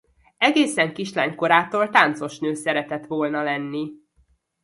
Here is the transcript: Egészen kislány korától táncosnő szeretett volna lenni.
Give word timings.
Egészen 0.37 0.93
kislány 0.93 1.35
korától 1.35 1.89
táncosnő 1.89 2.53
szeretett 2.53 3.05
volna 3.05 3.43
lenni. 3.43 3.91